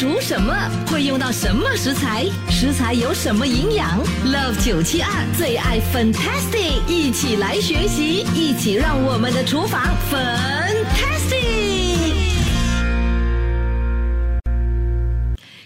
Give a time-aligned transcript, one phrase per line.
[0.00, 0.54] 煮什么？
[0.86, 2.24] 会用到什么食材？
[2.48, 11.36] 食材有什么营养？Love 九七二最爱 Fantastic，一起来学习，一起让我们的厨房 Fantastic。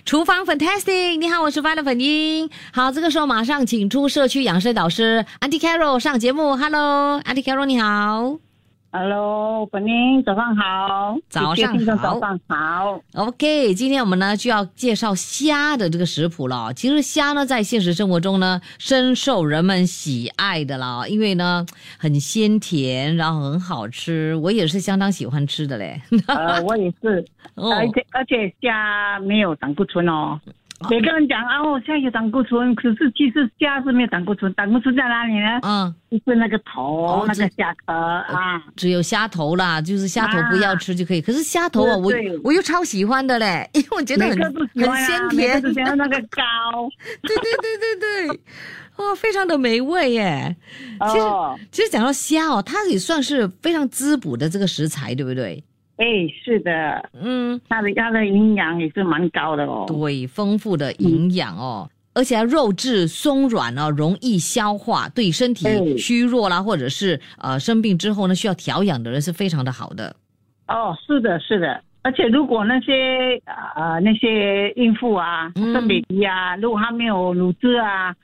[0.04, 2.50] 厨房 Fantastic，你好，我是 v a l e 粉英。
[2.72, 6.56] 好，这个时候马上请出社区养生导师 Auntie Carol 上节目。
[6.56, 8.38] Hello，Auntie Carol，你好。
[8.96, 13.00] Hello，本宁，早上好，早上好早上好。
[13.14, 16.72] OK，今天我们呢就要介绍虾的这个食谱了。
[16.74, 21.66] 其实虾呢，在现实生活中呢，深受人们喜爱的啦，因为呢
[21.98, 26.00] 很鲜甜，然后很好吃，我也是相当喜欢吃的嘞。
[26.28, 27.26] 呃，我也是，
[27.56, 30.40] 哦而且而且虾没有胆固醇哦。
[30.90, 35.60] 每个人讲啊，哦，虾有胆固醇，可是其实虾是没有胆固醇，胆固醇在哪里呢？
[35.62, 38.62] 嗯，就是那个头，哦那个虾壳啊。
[38.76, 41.20] 只有虾头啦，就是虾头不要吃就可以。
[41.20, 42.12] 可是虾头啊，我
[42.42, 46.42] 我又超喜欢的嘞， 因为我觉得很很鲜每甜，个都喜欢那个膏。
[47.22, 48.40] 对对对对对，
[48.96, 50.56] 哇， 非常的美味耶。
[51.00, 55.62] 其实哦，其实讲到虾哦，它也算是非常滋补的这个食材，对不对？
[55.96, 56.06] 哎，
[56.44, 59.84] 是的，嗯，它的它的营养也是蛮高的哦。
[59.86, 61.88] 对，丰富的营养哦。
[62.14, 70.14] 而且它肉质松软哦，容易消化，对身体嗯虚弱啦，或者是呃生病之后呢需要调养的人是非常的好的。
[70.68, 73.40] 哦，是的，是的，而且如果那些
[73.74, 78.14] 呃那些孕妇啊、嗯生 baby 啊，如果她没有乳汁啊，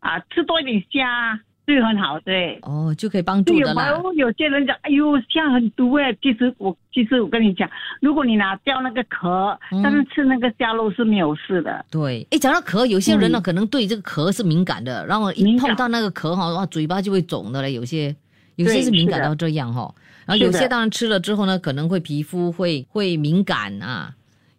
[0.00, 2.58] 啊吃多一点虾对很好，对。
[2.62, 3.90] 哦，就可以帮助的啦。
[3.90, 6.12] 有有些人讲，哎呦，虾很毒哎。
[6.20, 7.68] 其实我其实我跟你讲，
[8.00, 11.84] 如果你拿掉那个壳，但是吃那个虾肉是没有事的。
[11.90, 17.72] 对，哎，讲到壳，有些人呢、可能对这个壳是敏感的，然后一碰到那个壳哈，哇，嘴巴就会肿的嘞。
[17.72, 18.14] 有些
[18.56, 19.92] 有些是敏感到这样哈，
[20.26, 24.14] 然后有些当然吃了之后呢，可能会皮肤会会敏感啊，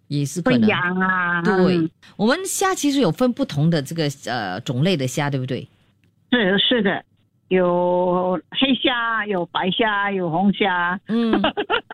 [0.08, 0.68] 也是可会能。
[0.68, 1.42] 痒啊。
[1.44, 5.68] 对，我们虾其实有分不同的这个呃种类的虾，对不对？
[6.32, 7.04] 是是的，
[7.48, 11.00] 有黑虾，有白虾，有红虾。
[11.08, 11.42] 嗯，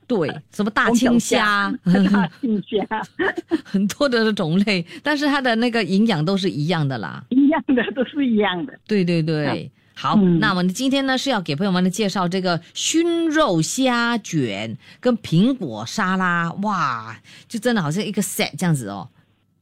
[0.07, 1.71] 对， 什么大青虾，
[2.11, 3.01] 大青虾
[3.63, 7.23] 很多的种类，但是它的那个营养都是一样的啦。
[7.29, 8.73] 一样的，都是一样的。
[8.87, 17.15] 对对对，好，嗯那我们今天呢是要给朋友们介绍这个熏肉虾卷跟苹果沙拉，哇，
[17.47, 19.07] 就真的好像一个 set 这样子哦。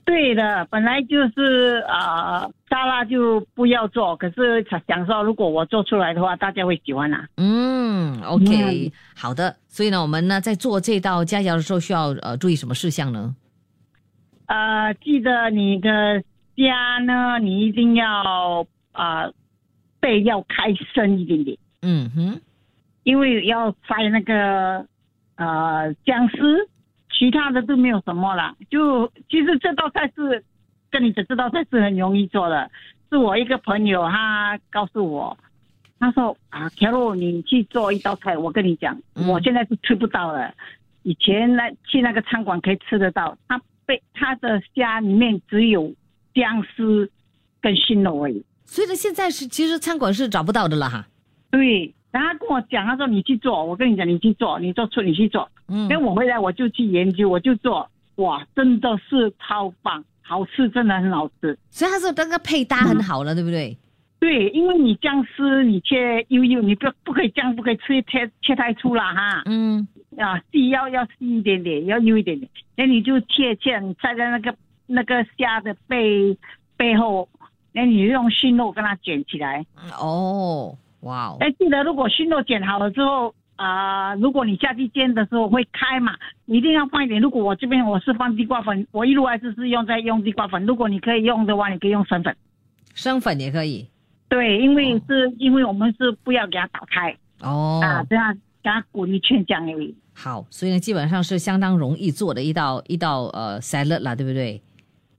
[0.10, 7.28] 对的，本来就是啊、呃沙拉就不要做，可是想说如果我做出来的话，大家会喜欢啊。
[7.38, 9.56] 嗯，OK，、好的。
[9.68, 13.36] 所以呢，我们呢在做这道佳肴的时候，需要呃注意什么事项呢？
[14.48, 16.24] 呃，记得你的
[16.58, 19.34] 家呢，你一定要啊、呃
[20.00, 22.42] 背要开深一点点，嗯哼，
[23.04, 24.84] 因为要塞那个
[25.36, 26.68] 呃姜丝，
[27.20, 28.56] 其他的都没有什么了。
[28.70, 30.42] 就其实这道菜是
[30.90, 32.72] 跟你讲，这道菜是很容易做的，
[33.10, 35.38] 是我一个朋友他告诉我，
[36.00, 40.54] 他说啊，Carol 你去做一道菜，我跟你讲，嗯我现在是吃不到了，
[41.04, 45.94] 以前那去那个餐馆可以吃得到，他被他的家里面只有
[46.34, 47.12] 姜丝
[47.60, 48.42] 跟熏肉而已。
[48.64, 51.06] 所以呢，现在是其实餐馆是找不到的了哈。
[51.52, 55.50] 对，然后他跟我讲，他说你去做，我跟你讲，你去做，你做出你去做。
[55.68, 61.58] 嗯因为我回来我就去研究，我就做，哇，真的是超棒，好吃，真的很好吃。
[61.70, 63.78] 所以他是那个配搭很好了，对不对？
[64.20, 69.88] 对，因为你姜丝你切幼幼，你不不可以姜不可以切切切太粗了哈，嗯，
[70.18, 74.54] 啊细要要细一点点，要幼一点点，那你就切切，你塞在那个
[74.88, 76.38] 那个虾的背
[76.76, 77.30] 背后，
[77.72, 79.66] 那你用熏肉跟它卷起来。
[79.98, 86.16] 哦，哇哦，哎，记得如果熏肉剪好了之后，啊、如果你下去煎的时候会开嘛，
[86.46, 87.20] 一定要放一点。
[87.20, 90.66] 如果我这边我是放地瓜粉，我一路还是是用在用地瓜粉。
[90.66, 92.36] 如果你可以用的话，你可以用生粉。
[92.96, 93.88] 生粉也可以。
[94.30, 98.34] 对，因为是、因为我们是不要给它打开、哦，啊，这样
[98.64, 99.94] 给它滚一圈这样而已。
[100.14, 104.62] 好，所以呢，基本上是相当容易做的一道一道呃 salad 啦，对不对？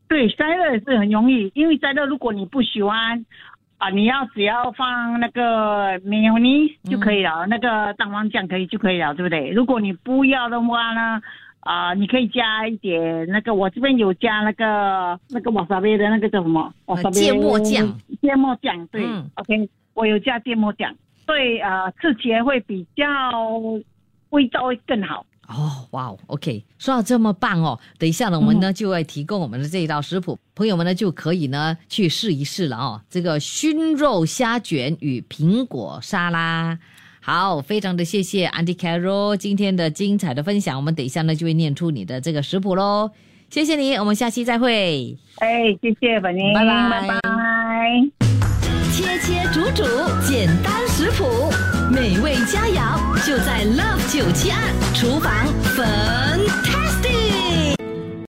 [0.09, 3.25] 对，塞勒也是很容易，因为塞勒如果你不喜欢
[3.81, 9.49] 啊，你要只要放那个 mayonnaise 就可以了，那个蛋黄酱可以就可以了，对不对？
[9.49, 11.19] 如果你不要的话呢，
[11.61, 16.71] 啊，你可以加一点那个，我这边有加那个那个瓦萨贝的那个叫什么？
[16.85, 17.99] 瓦萨贝芥末酱。
[18.21, 20.94] 芥末酱，对、嗯 o k 我有加芥末酱，
[21.27, 23.06] 对啊、呃吃起来会比较
[24.29, 25.25] 味道会更好。
[25.50, 33.00] 哦，哇哦，OK，说到这么棒哦，等一下呢，我们呢、就会提供我们的这一道食谱，朋友们呢就可以呢去试一试了哦。
[33.11, 36.79] 这个熏肉虾卷与苹果沙拉，
[37.20, 43.11] 好，非常的谢谢 Auntie Carol 今天的精彩的分享，我们等一下呢就会念出你的这个食谱喽。
[43.50, 45.19] 谢谢你，我们下期再会。
[45.38, 47.20] 哎，谢谢本宁，拜拜拜拜。
[48.93, 49.82] 切切煮煮，
[50.29, 51.25] 简单食谱，
[51.91, 54.61] 美味佳肴就在 Love 九七二
[54.93, 55.32] 厨房
[55.75, 56.40] 粉。